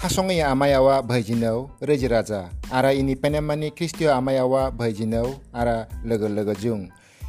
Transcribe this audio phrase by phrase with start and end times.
[0.00, 1.56] हासङै आमायावा भैजिनौ
[1.88, 2.38] रेजि राजा
[2.76, 5.76] आरा इनि पेनेमानि ख्रिस्टिय आमायावा भैजिनौ आरा
[6.08, 6.80] लोगो लोगो जुं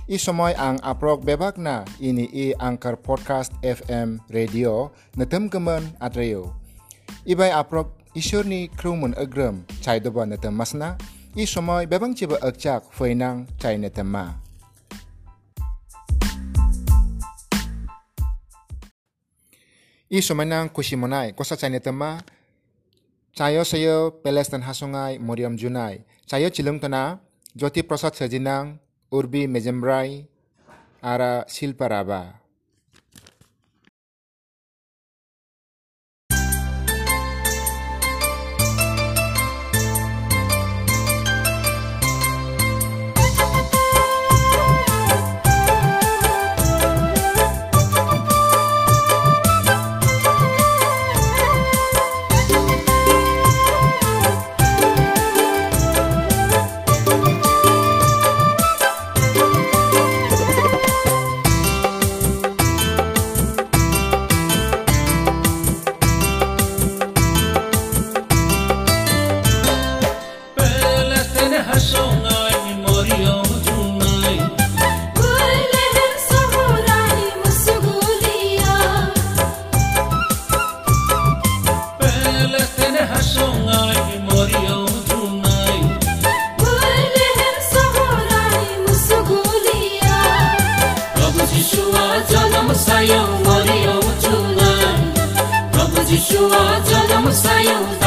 [0.08, 4.90] इ समय आं आप्रक बेबागना इनि इ आंकार पडकास्ट एफएम रेडिअ'
[5.20, 6.44] नोथोमगोमोन आद्रायौ
[7.28, 10.90] इबाय आप्रक इसोरनि ख्रौमोन अग्रोम चाइदबा नोथोम मासना
[11.36, 14.26] इ समय बेबांचिबो अगचाक फैनां चाइ नोथोमा
[20.12, 22.10] इ समायनां खुसि मोननाय गसा चाइनेतमा
[23.32, 26.04] Chayo seyo peles tan hasungai Moriam Junai.
[26.28, 27.24] Chayo cilung tana
[27.56, 28.76] Jyoti Prasad Sajinang
[29.08, 30.28] Urbi Mejembrai
[31.00, 32.41] ara silparaba
[96.30, 98.01] şu vatanımız sayılır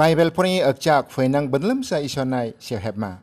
[0.00, 3.20] Bible poni ekjak fui nang belum sa isonai sehebma.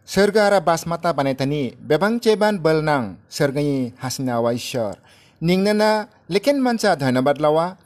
[0.00, 4.96] Serga ara bas mata panetani bebang ceban bel nang sergani hasna wai shor.
[5.44, 7.76] Ning nana leken manca dana bat lawa.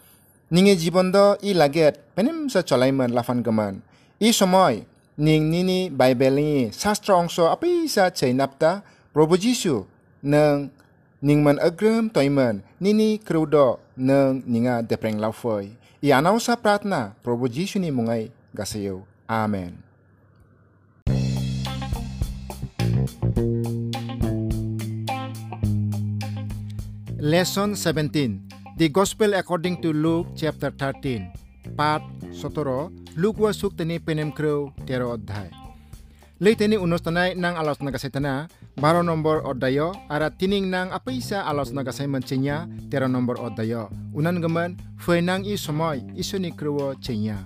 [0.46, 3.82] Ning e jibondo i laget penem sa colai man lafan geman.
[4.22, 4.86] I somoi
[5.18, 9.82] ning nini Bible ni sa strong so apa i sa cei napta probo jisu
[10.22, 10.70] nang
[11.18, 15.87] ning man agrem toiman nini krudo nang ninga depreng lafoi.
[16.06, 17.90] ಈ ಅನೌಸ ಪ್ರಾರ್ಥನಾ ಪ್ರಭು ಜೀಶುನಿ
[27.32, 28.40] Lesson 17
[28.78, 31.32] The Gospel according to Luke chapter 13
[31.80, 34.30] Part 17 Luke was suk tani penem
[34.88, 35.06] tero
[36.38, 38.46] Leiteni unostanay nang alos nagasitana.
[38.78, 44.78] Baro nombor odayo ara tining nang apaisa alos nagasay mancinya tero nombor odayo unan gaman
[44.94, 47.42] fue nang i somoy isuni kruwo cinya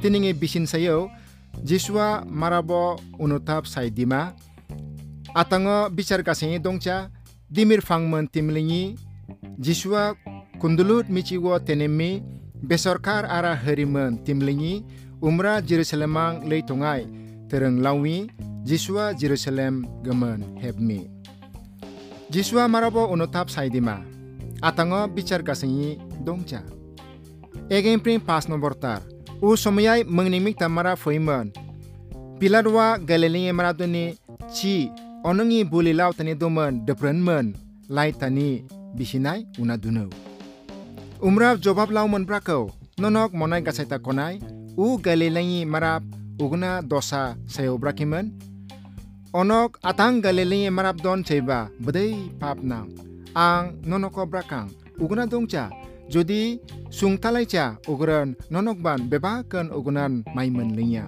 [0.00, 1.12] tiningi bisin sayo.
[1.60, 4.32] Jiswa marabo unutap saidima
[5.34, 7.10] atango bicar kasengi dongcha.
[7.50, 8.96] Dimir fangman timlingi.
[9.58, 10.16] Jiswa
[10.56, 12.22] kundulut michiwo tenemi.
[12.62, 14.86] Besorkar ara heriman timlingi.
[15.20, 17.04] Umra Jerusalemang leitungai
[17.50, 18.30] tereng lawi
[18.62, 21.10] Jiswa Jerusalem gemen hebmi
[22.30, 24.06] Jiswa marabo unutap saidima
[24.62, 26.62] atango bicar kasengi dongcha
[27.70, 29.02] Egen pring pas nomor tar.
[29.42, 31.50] U somayay mengnimik tamara foiman
[32.38, 34.14] piladwa Galilee maradoni
[34.54, 34.90] chi
[35.26, 37.54] onongi bulilaw tani doman deprenman
[37.90, 38.62] lai tani
[38.94, 40.06] bisinai una duno
[41.22, 44.38] umrap jobab law man brakaw nonok monai gasaita konai.
[44.76, 46.02] U Galilee marap
[46.40, 48.32] ugna dosa sayo brakiman
[49.36, 52.88] onok atang Galilee marap don cheba bedai pap nang
[53.36, 55.68] ang nonoko brakang ugna dongcha.
[56.10, 56.58] যদি
[56.90, 61.06] sungtalaija uguran nonokban bebakan ugunan maiman linya.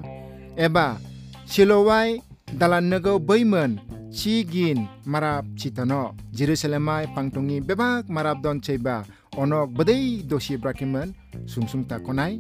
[0.55, 0.95] Eba
[1.43, 2.23] silowai
[2.55, 3.83] dalan nago baiman
[4.15, 6.15] chigin marap chitano.
[6.31, 9.03] Jerusalemai pangtongi bebak marap don cheba
[9.35, 11.11] onok bedai dosi brakiman
[11.51, 12.39] sungsungta konai.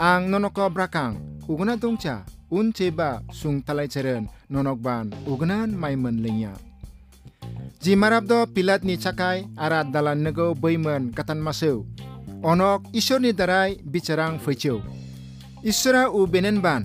[0.00, 6.52] Ang nonoko brakang ugna tungcha un cheba sung talai cheren nonokban ugnan mai menlingya.
[7.80, 11.86] Jimarabdo pilat ni chakai arat dalan nego boimen katan masu.
[12.42, 14.82] Onok isor ni darai bicarang fecheu.
[15.64, 16.84] Isora u benen ban.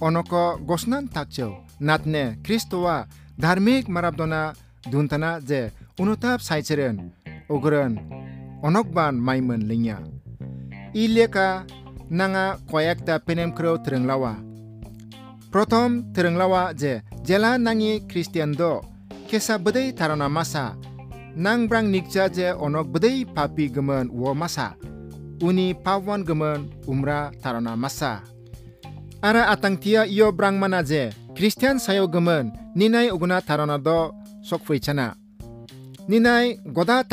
[0.00, 1.56] Onoko gosnan takcheu.
[1.80, 3.06] Natne Kristoa
[3.38, 4.54] dharmik marabdona
[4.90, 7.10] duntana je unutap saicheren
[7.48, 7.98] ogren
[8.62, 9.98] onokban mai menlingya.
[10.94, 11.64] Ileka
[12.19, 14.33] nanga কয়েকটা পেনেম ক্রো তেরংলাওয়া
[15.53, 16.93] প্রথম তেরংলাওয়া যে
[17.27, 18.63] জেলা নাঙি খ্রিস্টিয়ান দ
[19.29, 20.73] kesa bedai tarana masa
[21.37, 24.73] nang brang nikja je onok bedai papi gemen wo masa
[25.37, 28.25] uni pawan gemen umra tarana masa
[29.21, 34.09] ara atang tia iyo brang mana je Christian sayo gemen ninai uguna tarana do
[34.41, 35.13] sokfui chana
[36.09, 37.05] ninai goda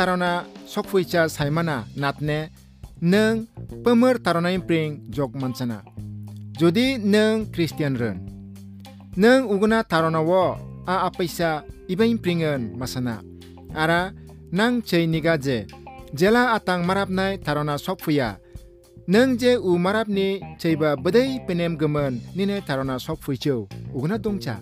[3.01, 5.83] tarana sokfui cha saimana natne neng pemer tarana impring jok mansana.
[6.61, 8.17] যদি neng Christian ren.
[9.17, 13.21] Neng uguna tarana wo a apaisa ibain pringen masana.
[13.75, 14.13] Ara
[14.51, 15.65] nang chei niga je.
[16.13, 18.37] Jela atang marapnai tarona sokfuya
[19.07, 24.59] nang je u marapni cheiba bedai penem gemen nine tarona sokfuicheu ugna dongcha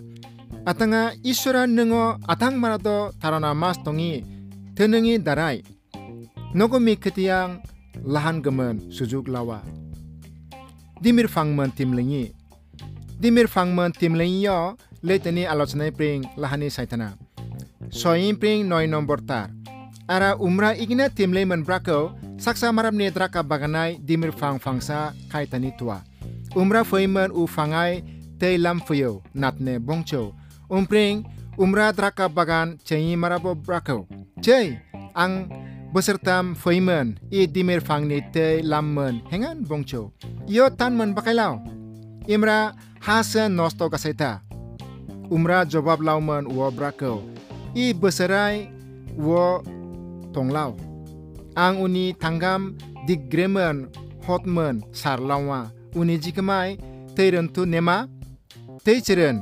[0.66, 3.12] atanga isora nengo atang marado
[8.04, 9.64] lahan gemen sujuk lawa.
[11.00, 12.36] Dimir fangman timlengi
[13.20, 17.20] dimir fangman timlengi yo leitani alochna pring lahani saitana.
[17.92, 19.52] Soin pring noy nombor tar.
[20.08, 25.76] Ara umra igna timlei man brako saksa marap ne draka baganai dimir fang fangsa kaitani
[25.78, 26.02] tua.
[26.56, 28.02] Umra foiman u fangai
[28.40, 30.34] tei lam fuyo natne bongcho
[30.72, 31.28] umpring
[31.60, 34.08] umra draka bagan chei marabo brako
[34.42, 34.80] chei
[35.14, 35.52] ang
[35.94, 40.14] besertam foiman i dimir fangni tei lammen hengan bongcho
[40.46, 41.58] iyo tan man bakailau
[42.30, 44.32] imra hasen nosto kasaita
[45.34, 47.26] umra jawab lauman wo brako
[47.74, 48.70] i beserai
[49.18, 49.66] wo
[50.34, 50.78] tonglau
[51.58, 52.78] ang uni tanggam
[53.10, 53.90] digremen
[54.30, 56.78] hotmen sarlawa uni jikmai
[57.18, 58.06] teiren tu nema
[58.86, 59.42] teicheren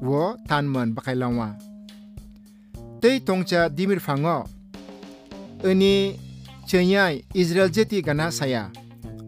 [0.00, 1.48] wo tanmen bakailawa
[3.04, 4.48] tei tongcha dimir fango
[5.62, 6.18] ini
[6.66, 8.72] chenyai Israel jeti gana saya.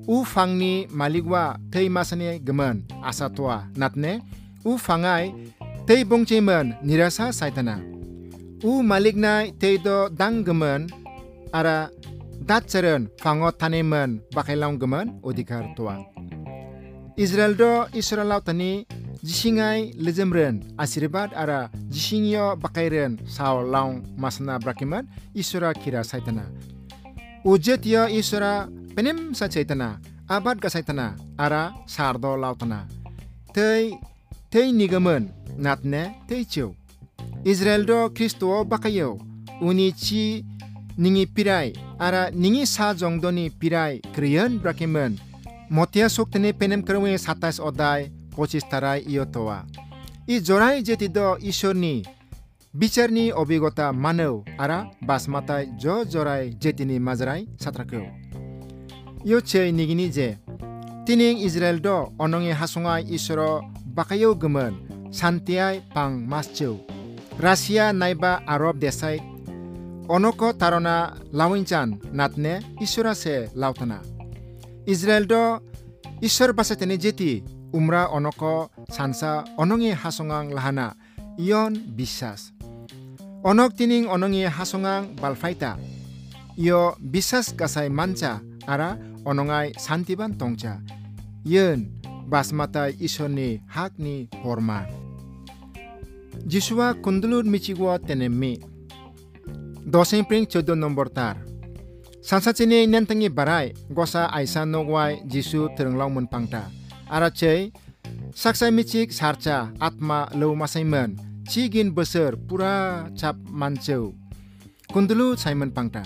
[0.06, 4.23] U fangni malikwa tei masane gemen asatwa natne.
[4.64, 5.35] U fangai
[5.87, 7.78] tei bongchemen nirasa saitana.
[8.64, 10.90] U maliknai tei do dang gemen
[11.52, 11.90] ara
[12.47, 15.99] datcheren fango tanemen bakailang gemen odikar tua
[17.16, 18.87] Israel do Israel tani
[19.26, 25.02] jisingai lejemren asirbat ara jisingyo bakairen sao laung masna brakiman
[25.35, 26.47] isura kira saitana.
[27.42, 29.99] Ujet yo isura penem sa chaitana
[30.30, 32.87] abad ka saitana ara sardo lautana.
[33.50, 33.99] Tei
[34.50, 35.26] tei nigamen
[35.59, 36.76] natne tei chiu.
[37.42, 39.18] Israel do Kristo bakayo
[39.61, 40.45] uni chi
[41.02, 45.18] ningi pirai ara ningi sa jongdoni pirai kriyan brakiman.
[45.71, 49.58] Motia soktene penem kerwe satas odai পঁচিশ তারাই ইয়তোয়া
[50.28, 52.04] ই জোড়াই যেতিদ ঈশ্বরনি
[52.74, 58.04] বিচারনি অভিজ্ঞতা মানেও আরা বাসমাতাই জ জোড়াই যেতিনি মাজরাই সাত্রাকেও
[59.24, 60.34] ইয় ছে নিগিনি যে,
[61.06, 61.86] তিনিং ইসরায়েল দ
[62.18, 63.38] অনঙে হাসঙাই ঈশ্বর
[63.86, 64.72] বাকাইও গমন
[65.12, 66.78] শান্তিয়াই পাং মাসচেও
[67.38, 69.18] রাশিয়া নাইবা আরব দেশাই
[70.08, 73.98] অনক তারনা লাউইনচান নাতনে ঈশ্বরা সে লাউতনা
[74.86, 75.32] ইসরায়েল দ
[76.22, 77.40] ঈশ্বর বাসাতেনে যেতি
[77.76, 80.97] umra onoko sansa onongi hasongang lahana.
[81.37, 82.56] Iyon bisas.
[83.45, 85.76] Onok tining onongi hasongang balfaita.
[86.56, 88.97] Iyo bisas kasai mancha ara
[89.28, 90.80] onongai santiban tongcha
[91.45, 91.92] yen
[92.33, 94.88] basmatai ishoni hakni horma.
[96.49, 98.56] Jisua kundulur michigwa tenemi
[99.85, 101.37] doseng pring chodo nombor tar.
[102.25, 106.85] Sansa chini nentangi barai gosa aisa nogwai jisu terenglang munpangta ara
[107.34, 107.72] chei
[108.34, 111.16] saksai michik sarcha atma lo masaiman
[111.48, 114.14] chigin besar pura chap mancheu
[114.92, 116.02] kundulu simon pangta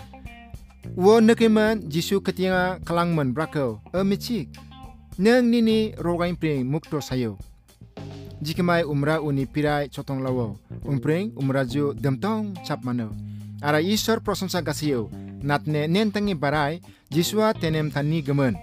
[0.97, 4.49] wo nekeman jisu ketinga kalangman brako a michik
[5.19, 7.37] neng nini rogain pring mukto sayo
[8.45, 13.09] jikimai umra uni pirai chotong lawo umpring umra ju demtong chap mano
[13.62, 15.09] ara ishor prasangsa gasiyo
[15.42, 16.80] natne nentangi barai
[17.11, 18.54] jisua tenem tani gemen.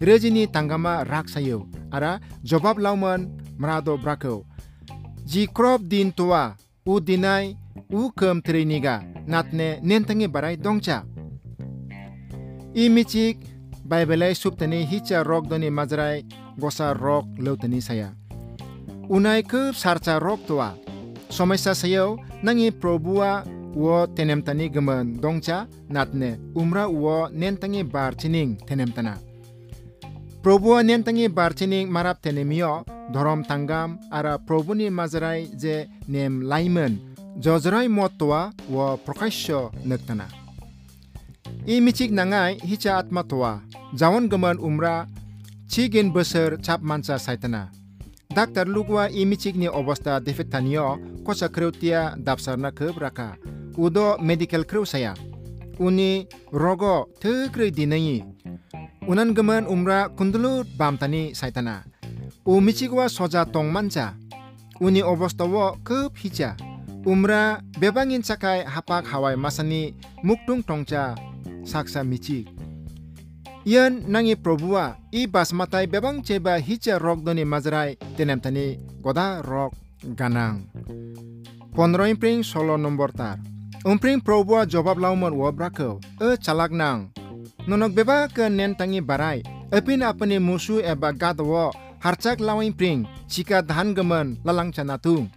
[0.00, 2.12] Rejini tanggama rak sayo आरो
[2.44, 3.20] जबाब लावमोन
[3.60, 4.44] मरादो ब्राखौ।
[5.24, 6.56] जि क्रप दिन तवा
[6.86, 7.54] उ दिनाय,
[7.94, 11.02] उ खम थ्रिनिगा, नाथने नेनथांनि बाराय दंचा।
[12.76, 13.34] इ मिथिक,
[13.86, 16.22] बाइबेलाय सुबथनि हिचा रक दनि माजराय,
[16.58, 18.08] गसा रक लौथनि साया।
[19.10, 20.74] उ खोब सारचा रक तवा
[21.30, 23.44] समस्या सायाव, नाङि प्रभुआ
[23.76, 29.18] व तेनेमतानि गोमोन दंचा, नाथने उमरा व नेनथांनि बारथिनिं तेनेमताना।
[30.43, 36.93] প্রভু নেনতাঙি বার চিনিং মারাপ তেনেমিও ধরম তাঙ্গাম আরা প্রভুনি মাজরাই যে নেম লাইমন
[37.41, 40.27] জজরাই মতোয়া ও প্রকাশ্য নক্তানা
[41.67, 43.59] ই মিচিক নাঙাই হিচা আত্মা তোয়া
[43.95, 45.05] জাওন গমন উমরা
[45.69, 47.73] চিগিন বছর চাপ মানসা সাইতানা
[48.35, 53.29] ডাক্তার লুকওয়া ই মিচিকনি অবস্থা দেখেতানিও কসা ক্রেউতিয়া দাবসারনা खोब রাখা
[59.08, 61.76] อุนันกมินอุมระคุณดลูดบามตานีไซตนา
[62.48, 64.06] อูมิชิกว่าโซจาตงมันจา
[64.82, 66.50] อุนีโอบสตวคือพิจา
[67.08, 67.42] อุมระ
[67.78, 69.82] เบบางินสกายฮัปักฮาวายมาสนี
[70.26, 71.04] มุกตุงตงจา
[71.70, 72.44] สักซามิชิก
[73.72, 74.78] ยันนังยีปรบัว
[75.14, 77.76] อีบาสมาไตเบบางเจบาฮิจารอกดนีมาจไร
[78.14, 78.66] เตนมตานี
[79.04, 79.70] กดารอก
[80.20, 80.54] กานัง
[81.74, 83.40] ปนรอยปริงโซโลนอมบอร์ตาร์
[83.86, 85.88] อุมปริงปรบัวจอบับลาวมันวอบรักเกอ
[86.18, 86.98] เออฉลักนัง
[87.68, 89.44] Nonok beba ke nen tangi barai.
[89.68, 91.68] Epin apani musuh eba gadwo
[92.00, 93.04] harchak lawing pring.
[93.28, 95.28] Jika dhan gemen lalang canatung.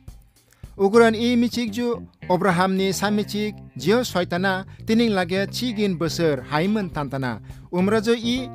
[0.80, 2.00] ukuran i michik ju.
[2.32, 4.64] Abraham ni samichik jio soitana.
[4.88, 7.44] Tining lage chigin besar haimen tantana.
[7.72, 8.48] Umrajo i.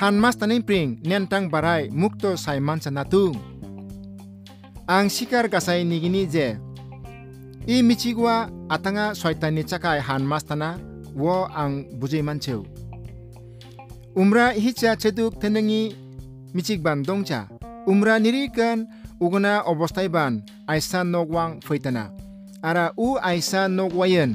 [0.00, 0.96] Hanmas tanin pring.
[1.04, 1.92] Nen tang barai.
[1.92, 3.36] Mukto saiman sanatung
[4.90, 6.58] ang sikar gasai nigini je.
[7.70, 10.80] I michigwa atanga soitani chakai hanmas tana.
[11.14, 12.79] Wo ang bujai mancheu
[14.15, 15.95] umra hicha cheduk tenengi
[16.55, 17.39] michik ban dongcha
[17.91, 18.87] umra nirikan
[19.19, 20.33] uguna obostai ban
[20.67, 22.03] aisa nogwang feitana
[22.61, 24.31] ara u aisa nogwayen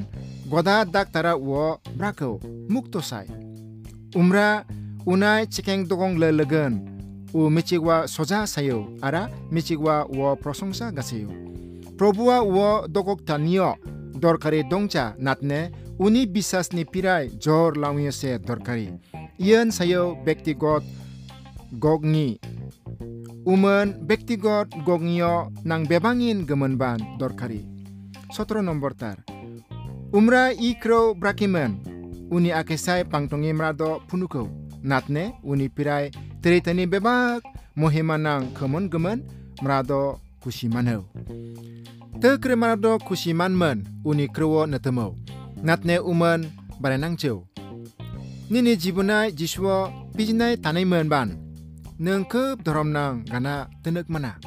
[0.51, 3.27] goda daktara wo brako mukto sai
[4.15, 4.47] umra
[5.05, 6.73] unai chikeng dogong le legen
[7.33, 11.31] ও মিচিকwa soja sayo ara michikwa wo prosongsa gasayo
[11.97, 13.69] প্রভুয়া ও দকক তানিয়
[14.25, 15.59] দরকারি দংচা নাতনে
[16.05, 18.87] উনি বিশ্বাস নি পিরাই জর লাউয়েছে দরকারি
[19.36, 20.80] Ian sayo bektigot
[21.76, 22.40] gogni.
[23.44, 27.60] Umen bektigot gognyo nang bebangin gemenban dorkari.
[28.32, 29.20] Sotro nomor tar.
[30.08, 31.76] Umra ikro brakimen.
[32.32, 34.48] Uni akesai pangtongi mrado punuko.
[34.82, 37.44] Natne uni pirai teritani bebak
[37.76, 39.20] mohimanang kemen gemen
[39.60, 41.04] mrado kusimanau.
[42.20, 45.12] Te kremarado kusiman men uni krewo netemau.
[45.60, 46.48] Natne umen
[46.80, 47.44] barenang jauh
[48.50, 51.30] nini jibunai jiswo bijnai tanai men ban.
[51.98, 52.92] Nang kep dorom
[53.24, 54.38] gana tenek mana.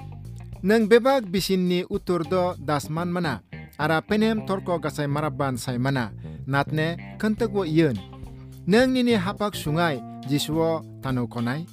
[0.63, 3.41] Nang bebak bisinni utur do dasman mana.
[3.77, 6.11] Ara penem torko gasai maraban sai mana.
[6.47, 7.97] Natne kentekwo yen
[8.67, 11.65] nang nini hapak sungai jiswo tanu konai.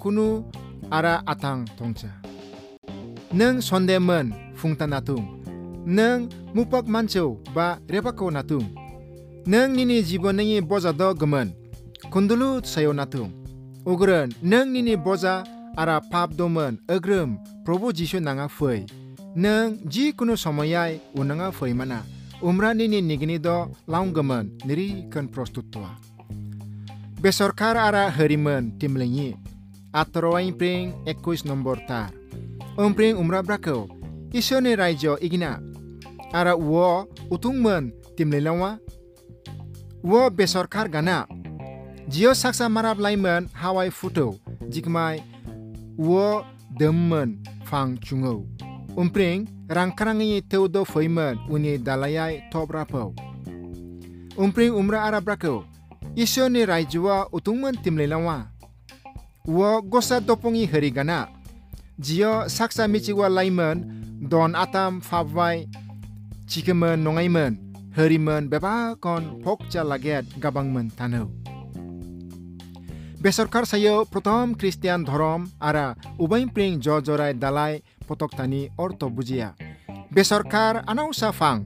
[0.00, 0.44] Kunu
[0.90, 2.08] ara atang tongcha.
[3.32, 5.26] Nang sondemen fungta natung.
[5.86, 8.85] Nang mupak mancho ba repako natung
[9.46, 11.54] nang nini jibon nangi boza do gemen.
[12.10, 13.30] Kundulu sayo natung
[13.86, 15.46] ugren nang nini boza
[15.78, 18.86] ara pap domen agrem probo nanga foi
[19.36, 22.02] nang ji kuno samayai unanga foi mana.
[22.42, 24.50] Umra nini nigini do laung gemen.
[24.66, 25.30] Niri kan
[27.22, 29.36] besorkar ara harimen timlengi
[29.94, 32.10] atrowain pring 21 nombor tar.
[32.76, 33.88] Ompring umra brakau.
[34.34, 35.62] Isone raijo igina.
[36.34, 38.86] Ara wo utungmen timlelawa Wo
[40.30, 41.26] besorkar gana
[42.08, 42.98] Jio saksa marap
[43.52, 44.38] Hawaii futo
[44.70, 45.22] Jikmai
[45.98, 46.44] Wo
[46.78, 48.46] demmen fang chungo.
[48.96, 53.14] Umpring rangkarangi teudo foimen Uni dalayai top rapau.
[54.38, 55.64] Umpring umra ara brakau
[56.14, 58.46] Isone raijo utungmen timlelawa
[59.44, 61.28] Wo gosa dopongi hari gana
[61.98, 63.84] jio saksa michiwa laimen
[64.28, 65.66] don atam fabwai
[67.95, 71.29] chikemen nongaimen herimen beba kon pokcha laget gabangmen tano
[73.21, 79.49] বেসরকার সাইও প্রথম খ্রিস্টিয়ান ধরম আরা উবাইম প্রিং জ জরাই দালাই পতকতানি অর্থ বুঝিয়া
[80.13, 81.63] বেসরকার আনাউসা ফাং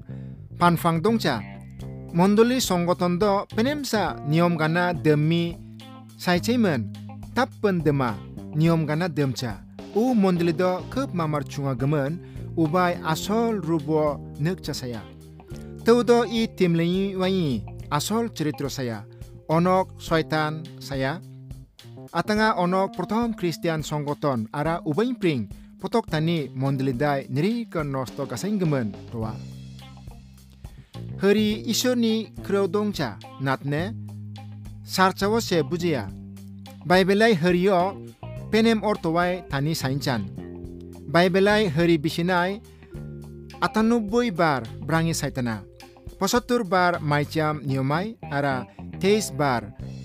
[0.60, 1.41] পানফাং দংচা
[2.15, 3.23] মন্ডলী সংগঠন দ
[3.56, 5.54] পেনেমসা নিয়ম গানা দেমি
[6.19, 6.82] সাইচেইমন
[7.36, 8.12] তাপ্পন দেমা
[8.56, 12.19] নিয়ম গানা দেমচা u mondlido kep mamar chunga gemen
[12.58, 15.09] ubai asol rubo nek chasaya
[15.90, 19.03] Teudo i timlengi wangi asol ceritro saya.
[19.50, 21.18] Onok soitan saya.
[22.14, 25.50] Atanga onok pertama Christian songgoton ara ubain pring
[25.83, 29.35] potok tani mondelidai neri ke nosto kasenggemen roa.
[31.18, 33.90] Hari isoni kreodongca natne
[34.87, 36.07] sarcawo se bujia.
[36.87, 37.98] Baibelai hario
[38.55, 40.22] penem ortowai tani saincan.
[41.11, 42.62] Baibelai hari bisinai
[43.59, 43.98] atanu
[44.31, 45.69] bar brangi saitana.
[46.19, 48.65] Posotur bar maicam niomai ara
[49.01, 49.62] teis bar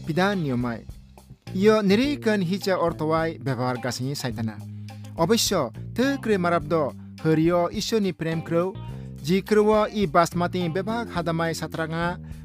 [0.07, 0.87] pidan niomai.
[1.55, 4.55] Iyo nirikan hica ortowai ব্যবহার গাছিনি সাইতানা
[5.25, 5.51] অবশ্য
[5.97, 6.75] তেক্রে মারাবদ
[7.25, 8.67] হরিয় ঈশ্বনি প্রেম ক্রৌ
[9.27, 9.67] জি ক্রৌ
[10.01, 12.05] ই বাসমতি বেবাক হাদামাই সাত্রাঙা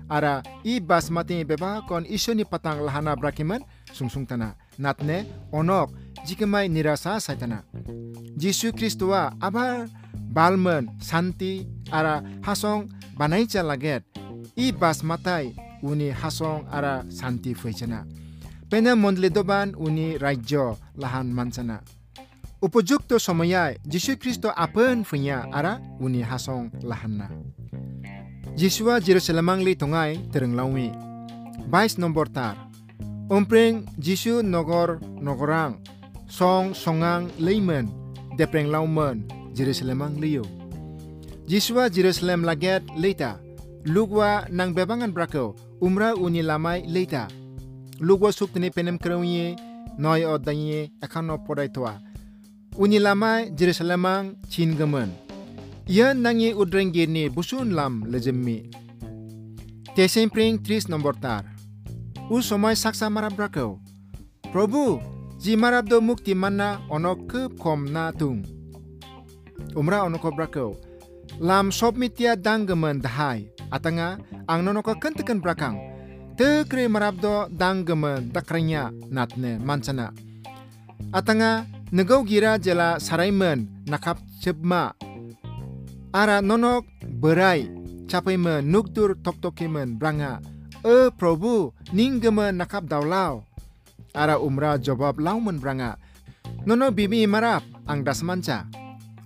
[0.09, 5.89] ara i basmati beba kon ishoni patang lahana brakiman sungsung tana natne onok
[6.25, 7.65] jikemai nirasa saitana
[8.37, 12.85] jisu kristowa abar balman santi ara hasong
[13.19, 14.03] banaicha laget
[14.55, 15.45] i basmatai
[15.83, 18.05] uni hasong ara santi ফৈচনা
[18.71, 21.77] পেনে মন্ডলি দবান উনি রাজ্য লাহান মানসানা
[22.61, 27.29] উপযুক্ত সময়ায় যীশু খ্রিস্ট আপন ফুইয়া আরা উনি হাসং লাহান্না
[28.55, 30.87] যিশুয়া জেরুসালেমাংলি tongai terenglawi
[31.71, 32.55] 22 নম্বর তার
[33.29, 35.73] ompreng যিশু নগর নগরাং
[36.39, 37.85] song songang leimen
[38.37, 39.17] depreng laumen
[39.53, 40.43] Jerusalemang liyo
[41.46, 43.40] Jiswa Jerusalem laget leita
[43.84, 47.28] lugwa nang bebangan brako umra uni lamai leita
[48.00, 49.56] lugwa suktini penem krawiye
[49.98, 52.00] noy odanye akano podai toa
[52.76, 55.08] uni lamai Jerusalemang chin gamen
[55.88, 58.70] ia nangi udrengi ni busun lam lejemmi
[59.96, 61.44] Tesen pring tris nombor tar
[62.30, 63.80] u somai saksa marab brako
[64.52, 65.00] Probu
[65.40, 68.44] ji marab do mukti manna ono kup kom na tung
[69.74, 70.89] umra ono ko brako
[71.40, 73.48] lam sop mitia danggemen dahai.
[73.72, 75.80] Atanga ang nono ko kentekan brakang.
[76.36, 80.12] Te kre marab do danggemen dakranya natne mansana
[81.10, 84.94] atanga negau gira jela saraimen nakap cepma
[86.14, 86.86] ara nonok
[87.18, 87.66] berai
[88.06, 90.42] capaimen nuktur toktokimen branga.
[90.80, 93.44] E probu ninggemen nakap dawlau
[94.16, 96.00] ara umra jawab lauman branga.
[96.66, 98.66] Nono bibi marap ang dasmanca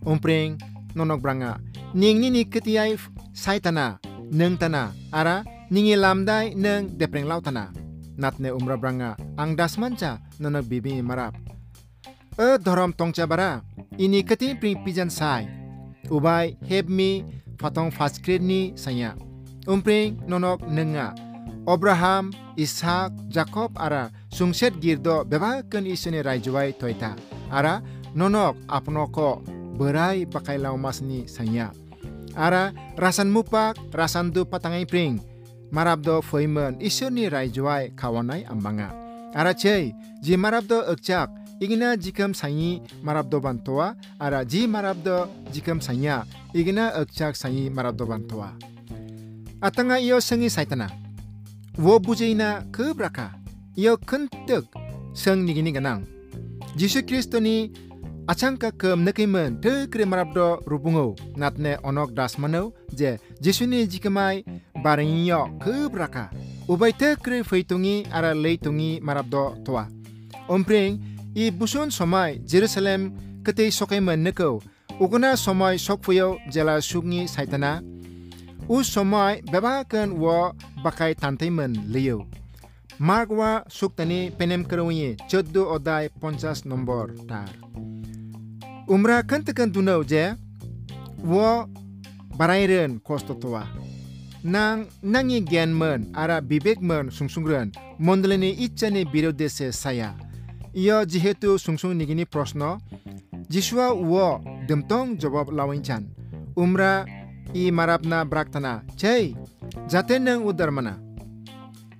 [0.04, 0.60] umpring
[0.92, 1.56] nonok branga
[1.94, 2.98] ning nini ketiai
[3.32, 3.98] saitana
[4.30, 4.92] neng tana.
[5.14, 7.70] Ara ningi lamdai neng depreng lautana.
[8.18, 11.34] Natne umra branga ang dasmanca nono bibi marap.
[12.38, 13.62] E dorom tongcha bara
[13.98, 15.46] ini keti pring pijan sai.
[16.10, 17.24] Ubai heb mi
[17.56, 19.14] fatong grade ni saya
[19.66, 21.14] umpring nonok nenga.
[21.64, 22.28] Abraham,
[22.60, 27.16] Ishak, Jacob ara sungset girdo bebakan isune raijuai toita.
[27.48, 27.80] Ara
[28.12, 29.40] nonok apnoko
[29.80, 31.72] berai pakai lau masni sanya.
[32.36, 35.22] Ara rasan mupak, rasan du patangai pring.
[35.70, 38.90] Marabdo foimen isuni raijuai kawanai ambanga.
[39.34, 46.22] Ara cei, ji marabdo ekcak, igina jikam sanyi marabdo bantoa, ara ji marabdo jikam sanya,
[46.54, 48.54] igina ekcak sanyi marabdo bantoa.
[49.60, 51.04] Atanga iyo sengi saitana.
[51.78, 53.34] wo bujeina kebraka
[53.74, 54.62] iyo kentek
[55.10, 56.06] seng nigini ganang
[56.78, 57.42] Yesus Kristo
[58.24, 61.14] ni achangka kem nekimen te kre marabdo rubungo.
[61.36, 64.44] Natne onok das mano je Yesus ni jikemai
[64.82, 66.30] barinyo kebraka
[66.68, 69.88] ubai te kre feitungi ara leitungi marabdo toa.
[70.48, 71.00] Ompring
[71.34, 73.12] i busun somai Jerusalem
[73.44, 74.62] kete sokaimen neko
[75.00, 77.82] uguna somai sokfuyo jela sugni saitana.
[78.68, 82.26] U somai bebakan wo bakai tantaiman liyo.
[82.98, 85.74] Margwa suktani penem kerunyi ceddo
[88.86, 89.22] odai ponsas nombor tar.
[89.22, 90.34] Umra kantekan dunau je,
[91.24, 91.68] wo
[92.36, 93.66] barairen kosto tua.
[94.42, 100.14] Nang nangi gian men ara bibek men sungsungren mondleni ichani birodese saya.
[100.74, 102.80] Iyo jihetu sungsung nigini prosno,
[103.48, 106.08] Jiswa wo demtong jawab lawinchan.
[106.56, 107.04] Umra
[107.54, 109.36] i marapna braktana cei
[109.88, 110.98] jate nang udar mana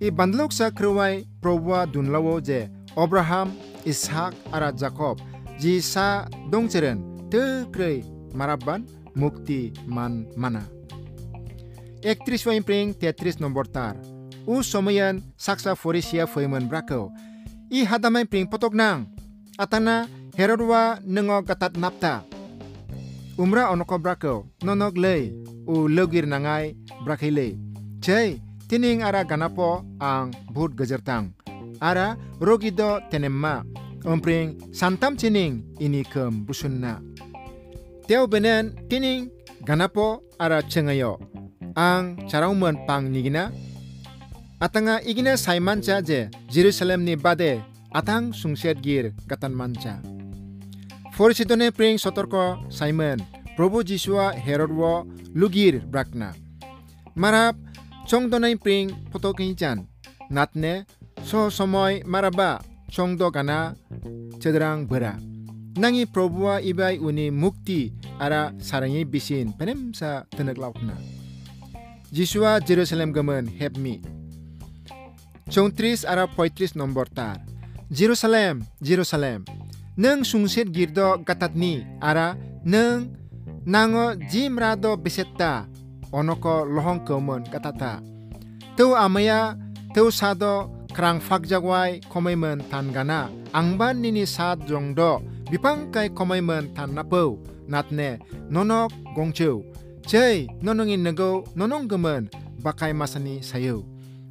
[0.00, 3.52] i bandlok sa kruwai probwa dunlawo je Abraham
[3.84, 5.20] Ishak ara Jacob
[5.60, 10.62] ji sa dongcheren te krei maraban mukti man mana.
[12.02, 13.96] Ektris wain pring tetris nombor tar.
[14.44, 17.08] U somayan saksa forisia foiman brako
[17.70, 19.08] i hadamai pring potok nang.
[19.58, 22.24] Atana herodwa nengo katat napta.
[23.38, 25.32] Umra onoko brako nonok lei.
[25.64, 27.56] U logir nangai brakhile
[28.04, 28.36] chei
[28.68, 31.32] tining ara ganapo ang bhut gajertang
[31.80, 33.64] ara rogido tenemma
[34.04, 37.00] ompring santam chining ini kem busunna
[38.06, 39.32] teo benen tining
[39.64, 41.18] ganapo ara chengayo
[41.74, 43.50] ang charauman pang nigina
[44.60, 49.98] atanga igina saimancha je jerusalem ni bade atang sungset gir gatan mancha
[51.14, 53.22] Forisidone pring sotorko Simon,
[53.54, 56.34] Probo Jisua Herodwo Lugir Brakna.
[57.14, 57.54] Marap
[58.10, 59.86] chongdonai pring potokinchan.
[60.26, 60.90] Natne
[61.22, 62.58] so somoy maraba
[63.30, 63.74] gana
[64.38, 65.18] cedrang bera.
[65.74, 70.94] Nangi Probuwa ibai uni mukti ara sarangi bisin penem sa tenek laukna.
[72.14, 73.98] Jisua Jerusalem gamen help me.
[75.50, 77.42] Chongtris ara poitris nombor tar.
[77.90, 79.44] Jerusalem, Jerusalem.
[79.94, 82.34] nang sungset girdo gatatni ara
[82.66, 83.14] nang
[83.62, 85.70] nango jimrado besetta
[86.10, 88.02] onoko lohong komon gatata
[88.74, 89.54] tu amaya
[89.94, 93.28] tu sado krang fakjagwai komaimen tan gana.
[93.52, 98.18] Angban nini sad jongdo bipangkai komaimen tan napo natne
[98.54, 99.64] nonok gongcheu
[100.06, 102.30] chei nonongin nego nonong gemen
[102.64, 103.84] bakai masani sayo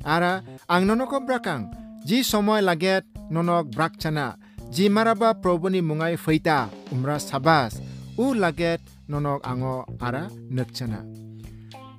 [0.04, 1.68] ara ang nonoko brakang.
[2.04, 4.36] Ji somoy laget nonok brakchana
[4.72, 7.80] ji maraba proboni mungai feita umra sabas.
[8.20, 11.00] U laget nonok ango ara nekchana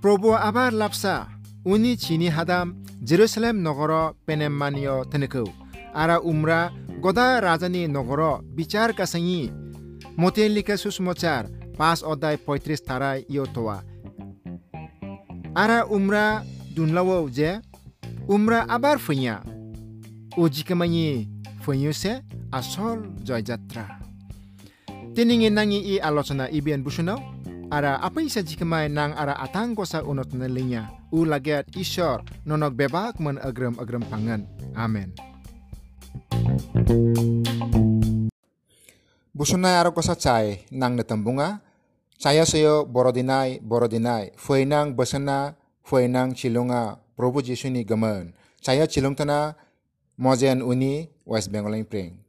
[0.01, 1.29] probo abar lapsa.
[1.65, 5.48] Uni chini hadam jerusalem nogoro penemmanio tenekau
[5.94, 9.52] ara umra goda rajani nogoro bichar kasangi
[10.18, 11.46] motelika susmochar
[11.78, 13.84] pas odai poitris tarai yotoa
[15.56, 16.44] ara umra
[16.76, 17.60] dunlawo je
[18.28, 19.36] umra abar funya
[20.38, 21.28] ujikamani
[21.64, 22.14] funyuse
[22.60, 23.84] আসল জয়যাত্রা
[25.16, 27.20] tiningi nangi i alochana ibian busunaw
[27.76, 30.82] ara apa isa jikamai nang ara atang kosa unot na linya
[31.15, 34.43] u lagiat ishor nonok bebak man agram agram pangan.
[34.75, 35.15] Amen.
[39.31, 41.63] Busunai aro kosa chai nang na tambunga
[42.19, 43.63] chaya sayo borodinai.
[43.63, 45.55] Borodinai fuinang basana
[45.87, 49.55] fuinang chilunga probu jisuni gaman chaya chilungtana
[50.19, 52.24] mojen uni west bengal pring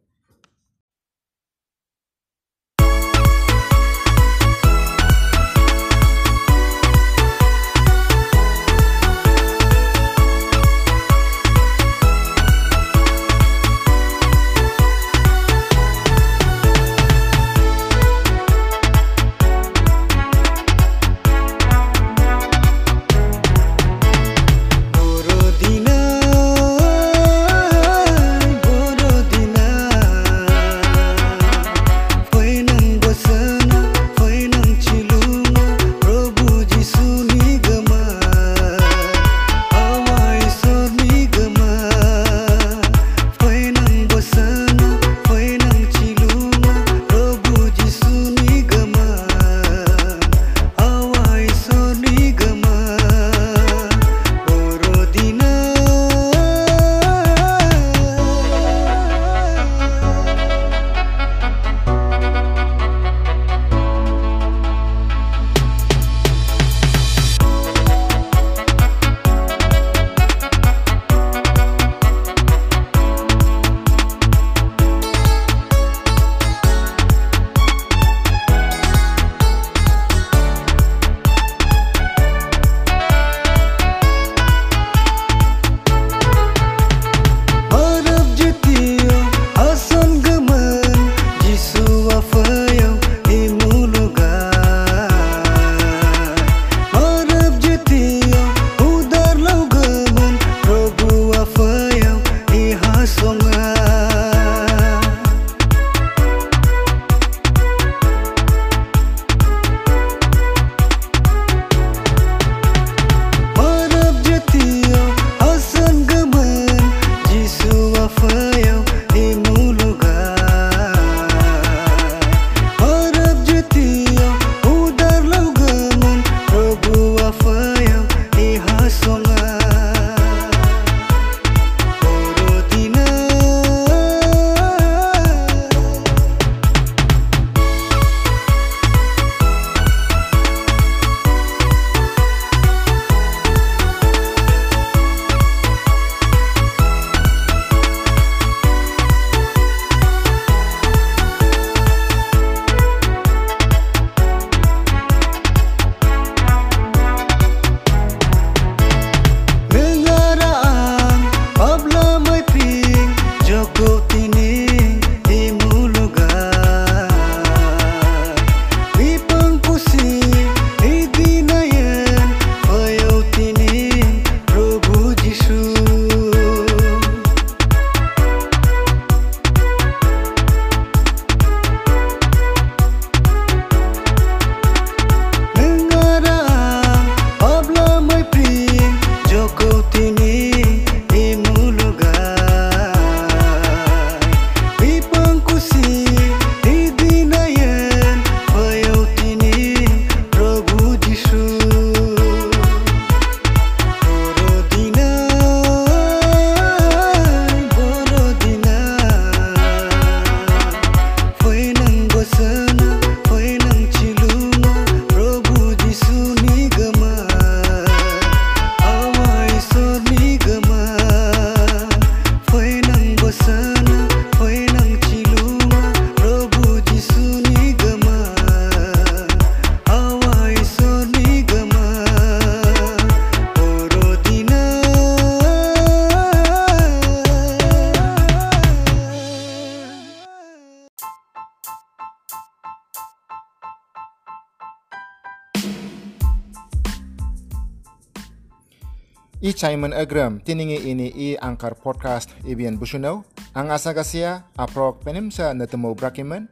[249.55, 250.43] Chaiman Agram.
[250.43, 253.23] Tiningi ini i angkar podcast ibian busunau
[253.55, 256.51] ang asa kasia aprok penimsa natemu brakiman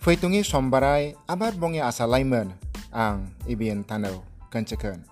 [0.00, 2.56] feitungi sombarai abar bongi asa laiman
[2.96, 4.24] ang ibian tanau.
[4.48, 5.04] Kancekan